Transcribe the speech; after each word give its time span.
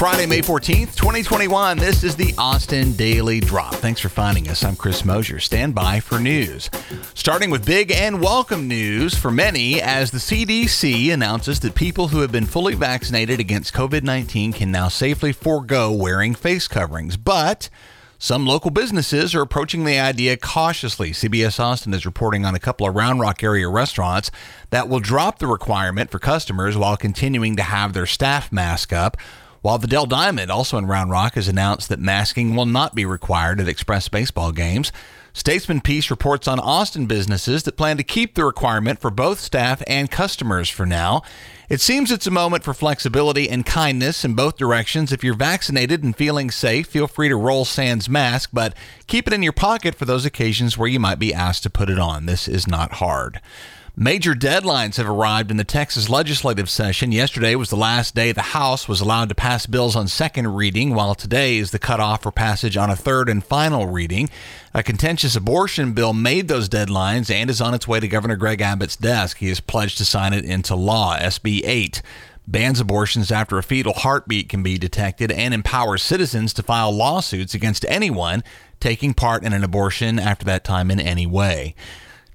Friday, 0.01 0.25
May 0.25 0.41
14th, 0.41 0.97
2021. 0.97 1.77
This 1.77 2.05
is 2.05 2.17
the 2.17 2.33
Austin 2.39 2.95
Daily 2.95 3.39
Drop. 3.39 3.75
Thanks 3.75 4.01
for 4.01 4.09
finding 4.09 4.49
us. 4.49 4.65
I'm 4.65 4.75
Chris 4.75 5.05
Mosier. 5.05 5.39
Stand 5.39 5.75
by 5.75 6.01
for 6.01 6.19
news. 6.19 6.71
Starting 7.13 7.51
with 7.51 7.67
big 7.67 7.93
and 7.93 8.23
welcome 8.23 8.67
news 8.67 9.15
for 9.15 9.31
many 9.31 9.79
as 9.83 10.11
the 10.11 10.17
CDC 10.17 11.13
announces 11.13 11.61
that 11.61 11.75
people 11.75 12.09
who 12.09 12.21
have 12.21 12.33
been 12.33 12.47
fully 12.47 12.75
vaccinated 12.75 13.41
against 13.41 13.75
COVID 13.75 14.03
19 14.03 14.55
can 14.55 14.73
now 14.73 14.89
safely 14.89 15.33
forego 15.33 15.93
wearing 15.93 16.35
face 16.35 16.67
coverings. 16.67 17.19
But 17.19 17.69
some 18.19 18.47
local 18.47 18.71
businesses 18.71 19.35
are 19.35 19.43
approaching 19.43 19.85
the 19.85 19.99
idea 19.99 20.39
cautiously. 20.39 21.11
CBS 21.11 21.61
Austin 21.61 21.93
is 21.93 22.07
reporting 22.07 22.47
on 22.47 22.55
a 22.55 22.59
couple 22.59 22.87
of 22.87 22.95
Round 22.95 23.21
Rock 23.21 23.43
area 23.43 23.69
restaurants 23.69 24.31
that 24.71 24.89
will 24.89 25.01
drop 25.01 25.41
the 25.41 25.47
requirement 25.47 26.11
for 26.11 26.19
customers 26.19 26.75
while 26.75 26.97
continuing 26.97 27.57
to 27.57 27.63
have 27.63 27.93
their 27.93 28.07
staff 28.07 28.51
mask 28.51 28.95
up. 28.95 29.19
While 29.63 29.77
the 29.77 29.87
Dell 29.87 30.07
Diamond, 30.07 30.51
also 30.51 30.79
in 30.79 30.87
Round 30.87 31.11
Rock, 31.11 31.35
has 31.35 31.47
announced 31.47 31.91
that 31.91 31.99
masking 31.99 32.57
will 32.57 32.65
not 32.65 32.95
be 32.95 33.05
required 33.05 33.61
at 33.61 33.69
Express 33.69 34.09
baseball 34.09 34.53
games. 34.53 34.91
Statesman 35.33 35.81
Piece 35.81 36.11
reports 36.11 36.49
on 36.49 36.59
Austin 36.59 37.07
businesses 37.07 37.63
that 37.63 37.77
plan 37.77 37.97
to 37.97 38.03
keep 38.03 38.35
the 38.35 38.45
requirement 38.45 39.01
for 39.01 39.11
both 39.11 39.41
staff 39.41 39.83
and 39.87 40.11
customers 40.11 40.69
for 40.69 40.85
now. 40.87 41.23
It 41.69 41.81
seems 41.81 42.11
it's 42.11 42.27
a 42.27 42.33
moment 42.33 42.65
for 42.65 42.75
flexibility 42.75 43.49
and 43.49 43.65
kindness 43.65 44.25
in 44.25 44.35
both 44.35 44.57
directions. 44.57 45.13
If 45.13 45.23
you're 45.23 45.35
vaccinated 45.35 46.03
and 46.03 46.17
feeling 46.17 46.51
safe, 46.51 46.89
feel 46.89 47.07
free 47.07 47.29
to 47.29 47.37
roll 47.37 47.65
sans 47.65 48.09
mask, 48.09 48.51
but 48.53 48.75
keep 49.07 49.29
it 49.29 49.33
in 49.33 49.43
your 49.43 49.53
pocket 49.53 49.95
for 49.95 50.05
those 50.05 50.25
occasions 50.25 50.77
where 50.77 50.89
you 50.89 50.99
might 50.99 51.21
be 51.21 51.33
asked 51.33 51.63
to 51.63 51.71
put 51.71 51.91
it 51.91 51.99
on. 51.99 52.27
This 52.27 52.49
is 52.49 52.67
not 52.67 52.95
hard. 52.95 53.41
Major 53.97 54.35
deadlines 54.35 54.97
have 54.97 55.09
arrived 55.09 55.51
in 55.51 55.59
the 55.59 55.65
Texas 55.65 56.09
legislative 56.09 56.71
session. 56.71 57.13
Yesterday 57.13 57.55
was 57.55 57.71
the 57.71 57.77
last 57.77 58.15
day 58.15 58.33
the 58.33 58.41
House 58.41 58.89
was 58.89 59.01
allowed 59.01 59.29
to 59.29 59.35
pass 59.35 59.67
bills 59.67 59.95
on 59.95 60.09
second 60.09 60.55
reading, 60.55 60.95
while 60.95 61.15
today 61.15 61.59
is 61.59 61.71
the 61.71 61.79
cutoff 61.79 62.23
for 62.23 62.33
passage 62.33 62.77
on 62.77 62.89
a 62.89 62.97
third 62.97 63.29
and 63.29 63.45
final 63.45 63.89
reading. 63.89 64.31
A 64.73 64.85
contentious 64.85 65.35
abortion 65.35 65.95
bill 65.95 66.13
made 66.13 66.47
those 66.47 66.69
deadlines 66.69 67.29
and 67.29 67.51
is 67.51 67.61
on 67.61 67.75
its 67.75 67.89
way 67.89 67.99
to 67.99 68.07
Governor 68.07 68.37
Greg 68.37 68.61
Abbott's 68.61 68.95
desk. 68.95 69.39
He 69.39 69.49
has 69.49 69.59
pledged 69.59 69.99
to 69.99 70.05
sign 70.05 70.33
it 70.33 70.45
into 70.45 70.77
law. 70.77 71.17
SB 71.17 71.63
8 71.65 72.03
bans 72.47 72.79
abortions 72.79 73.33
after 73.33 73.59
a 73.59 73.65
fetal 73.65 73.93
heartbeat 73.93 74.49
can 74.49 74.63
be 74.63 74.79
detected 74.79 75.33
and 75.33 75.53
empowers 75.53 76.03
citizens 76.03 76.53
to 76.55 76.63
file 76.63 76.93
lawsuits 76.93 77.53
against 77.53 77.85
anyone 77.89 78.45
taking 78.79 79.13
part 79.13 79.43
in 79.43 79.53
an 79.53 79.65
abortion 79.65 80.21
after 80.21 80.45
that 80.45 80.63
time 80.63 80.91
in 80.91 81.01
any 81.01 81.27
way. 81.27 81.75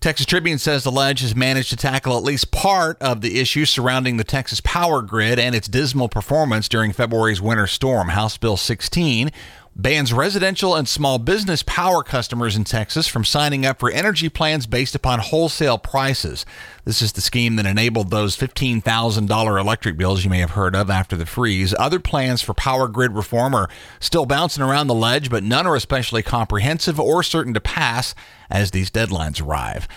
Texas 0.02 0.28
Tribune 0.28 0.60
says 0.60 0.84
the 0.84 0.92
Lege 0.92 1.22
has 1.22 1.36
managed 1.36 1.70
to 1.70 1.76
tackle 1.76 2.16
at 2.16 2.24
least 2.24 2.52
part 2.52 3.02
of 3.02 3.22
the 3.22 3.40
issues 3.40 3.72
surrounding 3.72 4.18
the 4.18 4.24
Texas 4.24 4.62
power 4.62 5.02
grid 5.02 5.40
and 5.40 5.56
its 5.56 5.68
dismal 5.68 6.10
performance 6.10 6.70
during 6.70 6.92
February's 6.92 7.42
winter 7.42 7.66
storm. 7.66 8.10
House 8.10 8.38
Bill 8.38 8.58
16 8.58 9.32
bans 9.76 10.14
residential 10.14 10.74
and 10.74 10.88
small 10.88 11.20
business 11.20 11.62
power 11.62 12.02
customers 12.02 12.56
in 12.56 12.64
Texas 12.64 13.08
from 13.08 13.26
signing 13.26 13.66
up 13.66 13.80
for 13.80 13.92
energy 13.92 14.30
plans 14.30 14.66
based 14.66 14.96
upon 14.96 15.20
wholesale 15.20 15.78
prices. 15.78 16.46
This 16.86 17.02
is 17.02 17.12
the 17.12 17.22
scheme 17.22 17.58
that 17.58 17.66
enabled 17.66 18.10
those 18.10 18.38
$15,000 18.38 19.60
electric 19.60 19.98
bills 19.98 20.24
you 20.24 20.30
may 20.30 20.40
have 20.40 20.52
heard 20.52 20.76
of 20.76 20.90
after 20.90 21.18
the 21.18 21.26
freeze. 21.26 21.76
Other 21.78 22.00
plans 22.00 22.42
for 22.42 22.54
power 22.54 22.88
grid 22.88 23.12
reform 23.12 23.54
are 23.54 23.70
still 24.00 24.26
bouncing 24.26 24.64
around 24.64 24.88
the 24.88 24.94
Lege, 24.94 25.30
but 25.30 25.44
none 25.44 25.68
are 25.68 25.76
especially 25.76 26.24
comprehensive 26.24 26.98
or 26.98 27.22
certain 27.22 27.54
to 27.54 27.62
pass 27.62 28.16
as 28.50 28.72
these 28.72 28.90
deadlines 28.90 29.46
arrive. 29.46 29.90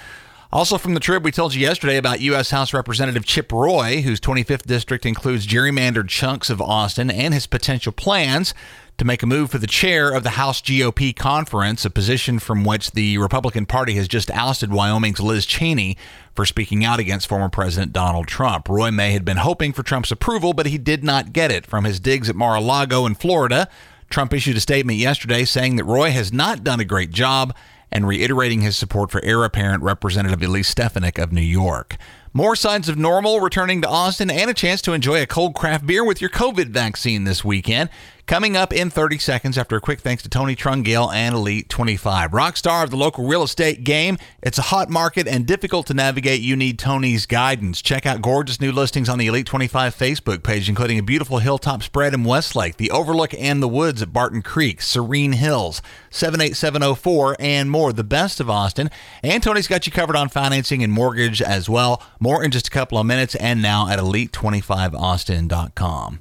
Also 0.50 0.78
from 0.78 0.94
the 0.94 1.00
Trib, 1.00 1.25
we 1.25 1.31
told 1.31 1.53
you 1.53 1.60
yesterday 1.60 1.98
about 1.98 2.22
U.S. 2.22 2.50
House 2.50 2.72
Representative 2.72 3.26
Chip 3.26 3.53
Roy, 3.53 4.00
whose 4.00 4.19
25th 4.19 4.62
district 4.62 5.04
includes 5.04 5.47
gerrymandered 5.47 6.09
chunks 6.09 6.48
of 6.48 6.62
Austin, 6.62 7.10
and 7.10 7.34
his 7.34 7.47
potential 7.47 7.92
plans 7.92 8.54
to 8.97 9.04
make 9.04 9.22
a 9.22 9.26
move 9.26 9.50
for 9.50 9.59
the 9.59 9.66
chair 9.66 10.10
of 10.10 10.22
the 10.22 10.31
House 10.31 10.62
GOP 10.62 11.14
conference, 11.14 11.84
a 11.84 11.91
position 11.91 12.38
from 12.38 12.64
which 12.64 12.92
the 12.92 13.19
Republican 13.19 13.66
Party 13.66 13.92
has 13.97 14.09
just 14.09 14.31
ousted 14.31 14.72
Wyoming's 14.72 15.20
Liz 15.20 15.44
Cheney 15.44 15.98
for 16.34 16.47
speaking 16.47 16.82
out 16.82 16.98
against 16.98 17.28
former 17.28 17.50
President 17.50 17.92
Donald 17.92 18.26
Trump. 18.26 18.70
Roy 18.70 18.91
May 18.91 19.12
had 19.12 19.26
been 19.26 19.36
hoping 19.36 19.75
for 19.75 19.82
Trump's 19.82 20.10
approval, 20.10 20.54
but 20.54 20.65
he 20.65 20.78
did 20.78 21.04
not 21.04 21.34
get 21.34 21.53
it. 21.53 21.66
From 21.66 21.84
his 21.84 22.00
digs 22.00 22.30
at 22.30 22.34
Mar 22.34 22.56
a 22.56 22.60
Lago 22.60 23.04
in 23.04 23.15
Florida, 23.15 23.69
Trump 24.09 24.32
issued 24.32 24.56
a 24.56 24.60
statement 24.60 24.98
yesterday 24.98 25.44
saying 25.44 25.76
that 25.76 25.84
Roy 25.84 26.10
has 26.10 26.32
not 26.32 26.65
done 26.65 26.80
a 26.80 26.86
great 26.86 27.10
job 27.10 27.54
and 27.91 28.06
reiterating 28.06 28.60
his 28.60 28.76
support 28.76 29.10
for 29.10 29.25
heir 29.25 29.44
apparent 29.44 29.82
Representative 29.82 30.43
Elise 30.43 30.69
Stefanik 30.69 31.19
of 31.19 31.32
New 31.32 31.41
York. 31.41 31.97
More 32.32 32.54
signs 32.54 32.88
of 32.88 32.99
normal 32.99 33.41
returning 33.41 33.82
to 33.82 33.88
Austin 33.88 34.31
and 34.31 34.50
a 34.50 34.54
chance 34.54 34.82
to 34.82 34.93
enjoy 34.93 35.22
a 35.22 35.26
cold 35.26 35.54
craft 35.54 35.87
beer 35.87 36.04
with 36.04 36.21
your 36.21 36.31
COVID 36.31 36.69
vaccine 36.69 37.25
this 37.25 37.44
weekend. 37.44 37.91
Coming 38.28 38.59
up 38.59 38.75
in 38.75 38.91
30 38.91 39.16
seconds 39.16 39.56
after 39.56 39.75
a 39.75 39.81
quick 39.81 40.00
thanks 40.00 40.22
to 40.22 40.28
Tony 40.28 40.55
Trungale 40.55 41.11
and 41.15 41.34
Elite 41.34 41.71
25. 41.71 42.34
Rock 42.34 42.59
star 42.59 42.84
of 42.84 42.91
the 42.91 42.97
local 42.99 43.27
real 43.27 43.43
estate 43.43 43.84
game. 43.84 44.19
It's 44.43 44.59
a 44.59 44.69
hot 44.69 44.91
market 44.91 45.27
and 45.27 45.47
difficult 45.47 45.87
to 45.87 45.94
navigate. 45.94 46.43
You 46.43 46.55
need 46.55 46.78
Tony's 46.78 47.25
guidance. 47.25 47.81
Check 47.81 48.05
out 48.05 48.21
gorgeous 48.21 48.61
new 48.61 48.71
listings 48.71 49.09
on 49.09 49.16
the 49.16 49.28
Elite 49.28 49.47
25 49.47 49.97
Facebook 49.97 50.43
page, 50.43 50.69
including 50.69 50.99
a 50.99 51.03
beautiful 51.03 51.39
hilltop 51.39 51.83
spread 51.83 52.12
in 52.12 52.22
Westlake, 52.22 52.77
the 52.77 52.91
overlook 52.91 53.33
and 53.33 53.62
the 53.62 53.66
woods 53.66 54.03
at 54.03 54.12
Barton 54.12 54.43
Creek, 54.43 54.83
Serene 54.83 55.33
Hills, 55.33 55.81
78704, 56.10 57.37
and 57.41 57.71
more. 57.71 57.95
The 57.95 58.05
best 58.05 58.41
of 58.41 58.50
Austin. 58.50 58.91
And 59.22 59.43
Tony's 59.43 59.69
got 59.69 59.87
you 59.87 59.93
covered 59.93 60.16
on 60.16 60.28
financing 60.28 60.84
and 60.84 60.93
mortgage 60.93 61.41
as 61.41 61.71
well. 61.71 62.03
More 62.21 62.45
in 62.45 62.50
just 62.50 62.69
a 62.69 62.71
couple 62.71 62.99
of 62.99 63.06
minutes 63.06 63.37
and 63.37 63.62
now 63.62 63.89
at 63.89 63.99
elite25austin.com. 63.99 66.21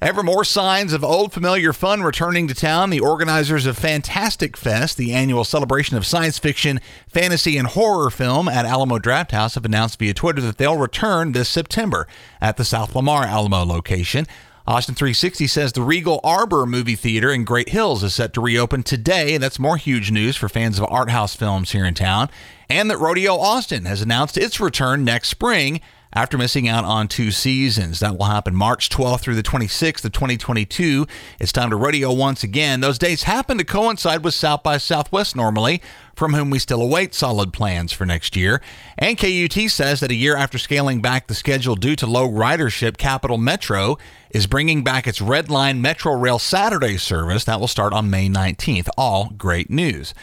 Ever 0.00 0.22
more 0.22 0.44
signs 0.44 0.92
of 0.92 1.02
old 1.02 1.32
familiar 1.32 1.72
fun 1.72 2.02
returning 2.02 2.48
to 2.48 2.54
town. 2.54 2.90
The 2.90 3.00
organizers 3.00 3.64
of 3.64 3.78
Fantastic 3.78 4.54
Fest, 4.54 4.98
the 4.98 5.14
annual 5.14 5.42
celebration 5.42 5.96
of 5.96 6.04
science 6.04 6.38
fiction, 6.38 6.80
fantasy, 7.08 7.56
and 7.56 7.66
horror 7.66 8.10
film 8.10 8.46
at 8.46 8.66
Alamo 8.66 8.98
Drafthouse, 8.98 9.54
have 9.54 9.64
announced 9.64 9.98
via 9.98 10.12
Twitter 10.12 10.42
that 10.42 10.58
they'll 10.58 10.76
return 10.76 11.32
this 11.32 11.48
September 11.48 12.06
at 12.42 12.58
the 12.58 12.64
South 12.64 12.94
Lamar 12.94 13.24
Alamo 13.24 13.64
location. 13.64 14.26
Austin 14.66 14.94
360 14.94 15.46
says 15.46 15.72
the 15.72 15.80
Regal 15.80 16.20
Arbor 16.22 16.66
movie 16.66 16.96
theater 16.96 17.30
in 17.30 17.44
Great 17.44 17.70
Hills 17.70 18.02
is 18.02 18.14
set 18.14 18.34
to 18.34 18.42
reopen 18.42 18.82
today, 18.82 19.32
and 19.34 19.42
that's 19.42 19.58
more 19.58 19.78
huge 19.78 20.10
news 20.10 20.36
for 20.36 20.50
fans 20.50 20.78
of 20.78 20.86
art 20.90 21.08
house 21.08 21.34
films 21.34 21.72
here 21.72 21.86
in 21.86 21.94
town. 21.94 22.28
And 22.68 22.90
that 22.90 22.98
Rodeo 22.98 23.36
Austin 23.36 23.86
has 23.86 24.02
announced 24.02 24.36
its 24.36 24.60
return 24.60 25.04
next 25.04 25.30
spring 25.30 25.80
after 26.16 26.38
missing 26.38 26.66
out 26.66 26.86
on 26.86 27.06
two 27.08 27.30
seasons. 27.30 28.00
That 28.00 28.16
will 28.16 28.24
happen 28.24 28.56
March 28.56 28.88
12th 28.88 29.20
through 29.20 29.34
the 29.34 29.42
26th 29.42 30.02
of 30.02 30.12
2022. 30.12 31.06
It's 31.38 31.52
time 31.52 31.68
to 31.68 31.76
rodeo 31.76 32.10
once 32.10 32.42
again. 32.42 32.80
Those 32.80 32.98
dates 32.98 33.24
happen 33.24 33.58
to 33.58 33.64
coincide 33.64 34.24
with 34.24 34.32
South 34.32 34.62
by 34.62 34.78
Southwest 34.78 35.36
normally, 35.36 35.82
from 36.14 36.32
whom 36.32 36.48
we 36.48 36.58
still 36.58 36.80
await 36.80 37.14
solid 37.14 37.52
plans 37.52 37.92
for 37.92 38.06
next 38.06 38.34
year. 38.34 38.62
And 38.96 39.18
KUT 39.18 39.70
says 39.70 40.00
that 40.00 40.10
a 40.10 40.14
year 40.14 40.38
after 40.38 40.56
scaling 40.56 41.02
back 41.02 41.26
the 41.26 41.34
schedule 41.34 41.76
due 41.76 41.96
to 41.96 42.06
low 42.06 42.26
ridership, 42.26 42.96
Capital 42.96 43.36
Metro 43.36 43.98
is 44.30 44.46
bringing 44.46 44.82
back 44.82 45.06
its 45.06 45.20
Red 45.20 45.50
Line 45.50 45.82
Metro 45.82 46.14
Rail 46.14 46.38
Saturday 46.38 46.96
service 46.96 47.44
that 47.44 47.60
will 47.60 47.68
start 47.68 47.92
on 47.92 48.08
May 48.08 48.30
19th. 48.30 48.88
All 48.96 49.34
great 49.36 49.68
news. 49.68 50.14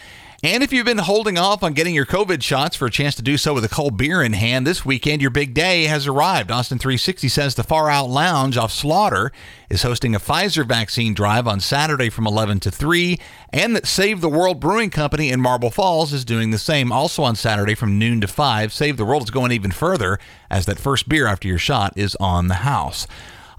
And 0.45 0.61
if 0.61 0.73
you've 0.73 0.85
been 0.85 0.97
holding 0.97 1.37
off 1.37 1.63
on 1.63 1.71
getting 1.71 1.95
your 1.95 2.05
COVID 2.05 2.43
shots 2.43 2.75
for 2.75 2.85
a 2.85 2.91
chance 2.91 3.15
to 3.15 3.21
do 3.21 3.37
so 3.37 3.53
with 3.53 3.63
a 3.63 3.69
cold 3.69 3.95
beer 3.95 4.21
in 4.21 4.33
hand, 4.33 4.67
this 4.67 4.83
weekend 4.83 5.21
your 5.21 5.31
big 5.31 5.53
day 5.53 5.85
has 5.85 6.05
arrived. 6.05 6.51
Austin 6.51 6.77
360 6.77 7.29
says 7.29 7.55
the 7.55 7.63
Far 7.63 7.89
Out 7.89 8.09
Lounge 8.09 8.57
off 8.57 8.73
Slaughter 8.73 9.31
is 9.69 9.83
hosting 9.83 10.13
a 10.13 10.19
Pfizer 10.19 10.67
vaccine 10.67 11.13
drive 11.13 11.47
on 11.47 11.61
Saturday 11.61 12.09
from 12.09 12.27
11 12.27 12.59
to 12.59 12.71
3, 12.71 13.17
and 13.53 13.73
that 13.73 13.87
Save 13.87 14.19
the 14.19 14.27
World 14.27 14.59
Brewing 14.59 14.89
Company 14.89 15.29
in 15.29 15.39
Marble 15.39 15.71
Falls 15.71 16.11
is 16.11 16.25
doing 16.25 16.51
the 16.51 16.57
same 16.57 16.91
also 16.91 17.23
on 17.23 17.37
Saturday 17.37 17.73
from 17.73 17.97
noon 17.97 18.19
to 18.19 18.27
5. 18.27 18.73
Save 18.73 18.97
the 18.97 19.05
World 19.05 19.23
is 19.23 19.31
going 19.31 19.53
even 19.53 19.71
further 19.71 20.19
as 20.51 20.65
that 20.65 20.77
first 20.77 21.07
beer 21.07 21.25
after 21.25 21.47
your 21.47 21.57
shot 21.57 21.93
is 21.95 22.17
on 22.19 22.49
the 22.49 22.55
house. 22.55 23.07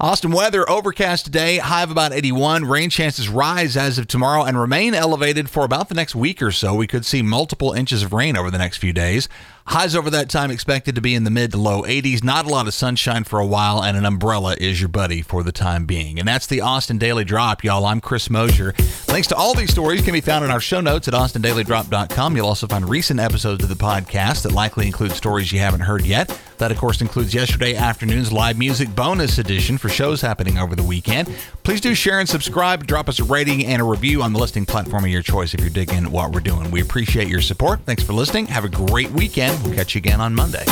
Austin 0.00 0.32
weather 0.32 0.69
overcast 0.69 1.25
today, 1.25 1.58
high 1.58 1.85
of 1.85 1.91
about 1.91 2.12
81. 2.12 2.64
Rain 2.64 2.91
chances 2.91 3.29
rise 3.29 3.76
as 3.76 3.96
of 3.96 4.08
tomorrow 4.08 4.43
and 4.43 4.58
remain 4.58 4.93
elevated 4.93 5.49
for 5.49 5.64
about 5.64 5.88
the 5.88 5.94
next 5.94 6.17
week 6.17 6.43
or 6.43 6.50
so. 6.50 6.75
We 6.75 6.88
could 6.88 7.05
see 7.05 7.23
multiple 7.23 7.73
inches 7.73 8.02
of 8.02 8.12
rain 8.12 8.37
over 8.37 8.50
the 8.50 8.58
next 8.58 8.79
few 8.79 8.93
days. 8.93 9.29
Highs 9.66 9.96
over 9.96 10.11
that 10.11 10.28
time 10.28 10.50
expected 10.50 10.94
to 10.94 11.00
be 11.00 11.14
in 11.14 11.25
the 11.25 11.31
mid 11.31 11.52
to 11.52 11.58
low 11.58 11.82
80s. 11.82 12.22
Not 12.22 12.44
a 12.44 12.50
lot 12.50 12.66
of 12.69 12.75
sunshine 12.75 13.25
for 13.25 13.40
a 13.40 13.46
while, 13.46 13.82
and 13.82 13.96
an 13.96 14.05
umbrella 14.05 14.55
is 14.61 14.78
your 14.78 14.90
buddy 14.90 15.22
for 15.22 15.43
the 15.43 15.52
time 15.52 15.87
being. 15.87 16.19
And 16.19 16.28
that's 16.28 16.46
the 16.46 16.61
Austin 16.61 16.99
Daily 16.99 17.25
Drop, 17.25 17.64
y'all. 17.64 17.87
I'm 17.87 18.00
Chris 18.00 18.28
Mosier. 18.28 18.75
Links 19.08 19.28
to 19.28 19.37
all 19.37 19.55
these 19.55 19.70
stories 19.70 20.02
can 20.02 20.12
be 20.12 20.20
found 20.20 20.44
in 20.44 20.50
our 20.50 20.61
show 20.61 20.81
notes 20.81 21.08
at 21.08 21.14
austindailydrop.com. 21.14 22.37
You'll 22.37 22.46
also 22.46 22.66
find 22.66 22.88
recent 22.88 23.19
episodes 23.19 23.62
of 23.64 23.70
the 23.70 23.75
podcast 23.75 24.43
that 24.43 24.52
likely 24.52 24.87
include 24.87 25.12
stories 25.12 25.50
you 25.50 25.61
haven't 25.61 25.81
heard 25.81 26.05
yet. 26.05 26.38
That, 26.58 26.70
of 26.70 26.78
course, 26.78 27.00
includes 27.00 27.34
yesterday 27.34 27.75
afternoon's 27.75 28.32
live 28.32 28.58
music 28.58 28.94
bonus 28.94 29.38
edition 29.38 29.78
for 29.78 29.88
shows 29.88 30.20
happening 30.20 30.58
over 30.58 30.76
the 30.76 30.84
weekend. 30.84 31.34
Please 31.64 31.81
do 31.81 31.94
share 31.94 32.20
and 32.20 32.28
subscribe. 32.28 32.87
Drop 32.87 33.08
us 33.08 33.19
a 33.19 33.25
rating 33.25 33.64
and 33.64 33.81
a 33.81 33.84
review 33.84 34.22
on 34.22 34.34
the 34.34 34.38
listing 34.38 34.66
platform 34.66 35.05
of 35.05 35.11
your 35.11 35.22
choice 35.22 35.55
if 35.55 35.61
you're 35.61 35.70
digging 35.70 36.11
what 36.11 36.31
we're 36.31 36.40
doing. 36.40 36.70
We 36.70 36.82
appreciate 36.82 37.26
your 37.26 37.40
support. 37.40 37.81
Thanks 37.81 38.02
for 38.02 38.12
listening. 38.12 38.46
Have 38.46 38.64
a 38.64 38.69
great 38.69 39.11
weekend. 39.11 39.61
We'll 39.64 39.75
catch 39.75 39.94
you 39.94 40.00
again 40.00 40.20
on 40.20 40.34
Monday. 40.34 40.64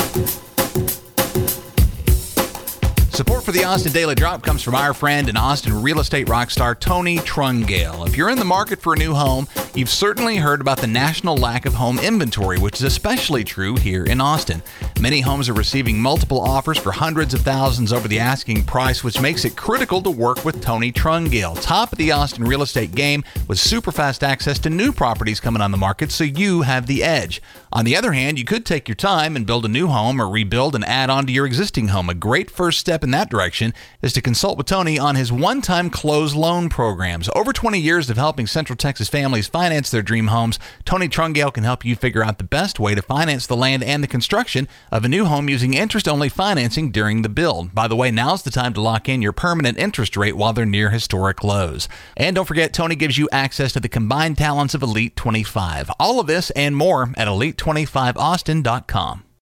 Support 3.13 3.43
for 3.43 3.51
the 3.51 3.63
Austin 3.63 3.91
Daily 3.91 4.15
Drop 4.15 4.41
comes 4.41 4.63
from 4.63 4.73
our 4.73 4.91
friend 4.91 5.29
and 5.29 5.37
Austin 5.37 5.83
real 5.83 5.99
estate 5.99 6.27
rock 6.27 6.49
star 6.49 6.73
Tony 6.73 7.19
Trungale. 7.19 8.07
If 8.07 8.17
you're 8.17 8.31
in 8.31 8.39
the 8.39 8.43
market 8.43 8.81
for 8.81 8.95
a 8.95 8.97
new 8.97 9.13
home, 9.13 9.47
you've 9.75 9.91
certainly 9.91 10.37
heard 10.37 10.61
about 10.61 10.79
the 10.79 10.87
national 10.87 11.37
lack 11.37 11.67
of 11.67 11.75
home 11.75 11.99
inventory, 11.99 12.57
which 12.57 12.77
is 12.77 12.81
especially 12.81 13.43
true 13.43 13.75
here 13.75 14.03
in 14.03 14.19
Austin. 14.19 14.63
Many 14.99 15.21
homes 15.21 15.47
are 15.47 15.53
receiving 15.53 16.01
multiple 16.01 16.41
offers 16.41 16.79
for 16.79 16.91
hundreds 16.91 17.35
of 17.35 17.41
thousands 17.41 17.93
over 17.93 18.07
the 18.07 18.17
asking 18.17 18.63
price, 18.63 19.03
which 19.03 19.21
makes 19.21 19.45
it 19.45 19.55
critical 19.55 20.01
to 20.01 20.09
work 20.09 20.43
with 20.43 20.59
Tony 20.59 20.91
Trungale, 20.91 21.61
top 21.61 21.91
of 21.91 21.99
the 21.99 22.11
Austin 22.11 22.45
real 22.45 22.63
estate 22.63 22.95
game 22.95 23.23
with 23.47 23.59
super 23.59 23.91
fast 23.91 24.23
access 24.23 24.57
to 24.57 24.71
new 24.71 24.91
properties 24.91 25.39
coming 25.39 25.61
on 25.61 25.69
the 25.69 25.77
market, 25.77 26.11
so 26.11 26.23
you 26.23 26.63
have 26.63 26.87
the 26.87 27.03
edge. 27.03 27.43
On 27.71 27.85
the 27.85 27.95
other 27.95 28.13
hand, 28.13 28.39
you 28.39 28.45
could 28.45 28.65
take 28.65 28.87
your 28.87 28.95
time 28.95 29.35
and 29.35 29.45
build 29.45 29.65
a 29.65 29.69
new 29.69 29.87
home 29.87 30.19
or 30.19 30.27
rebuild 30.27 30.73
and 30.73 30.85
add 30.85 31.11
on 31.11 31.27
to 31.27 31.33
your 31.33 31.45
existing 31.45 31.89
home. 31.89 32.09
A 32.09 32.15
great 32.15 32.49
first 32.49 32.79
in 33.03 33.11
that 33.11 33.29
direction 33.29 33.73
is 34.01 34.13
to 34.13 34.21
consult 34.21 34.57
with 34.57 34.67
Tony 34.67 34.97
on 34.97 35.15
his 35.15 35.31
one 35.31 35.61
time 35.61 35.89
closed 35.89 36.35
loan 36.35 36.69
programs. 36.69 37.29
Over 37.35 37.53
20 37.53 37.79
years 37.79 38.09
of 38.09 38.17
helping 38.17 38.47
Central 38.47 38.75
Texas 38.75 39.09
families 39.09 39.47
finance 39.47 39.89
their 39.89 40.01
dream 40.01 40.27
homes, 40.27 40.59
Tony 40.85 41.07
Trungale 41.07 41.53
can 41.53 41.63
help 41.63 41.85
you 41.85 41.95
figure 41.95 42.23
out 42.23 42.37
the 42.37 42.43
best 42.43 42.79
way 42.79 42.95
to 42.95 43.01
finance 43.01 43.45
the 43.45 43.57
land 43.57 43.83
and 43.83 44.03
the 44.03 44.07
construction 44.07 44.67
of 44.91 45.03
a 45.03 45.09
new 45.09 45.25
home 45.25 45.49
using 45.49 45.73
interest 45.73 46.07
only 46.07 46.29
financing 46.29 46.91
during 46.91 47.21
the 47.21 47.29
build. 47.29 47.75
By 47.75 47.87
the 47.87 47.95
way, 47.95 48.09
now's 48.11 48.43
the 48.43 48.51
time 48.51 48.73
to 48.73 48.81
lock 48.81 49.09
in 49.09 49.21
your 49.21 49.33
permanent 49.33 49.77
interest 49.77 50.15
rate 50.17 50.37
while 50.37 50.53
they're 50.53 50.65
near 50.65 50.89
historic 50.89 51.43
lows. 51.43 51.89
And 52.15 52.35
don't 52.35 52.47
forget, 52.47 52.73
Tony 52.73 52.95
gives 52.95 53.17
you 53.17 53.27
access 53.31 53.73
to 53.73 53.79
the 53.79 53.89
combined 53.89 54.37
talents 54.37 54.73
of 54.73 54.81
Elite 54.81 55.15
25. 55.15 55.91
All 55.99 56.19
of 56.19 56.27
this 56.27 56.49
and 56.51 56.75
more 56.75 57.11
at 57.17 57.27
Elite25Austin.com. 57.27 59.23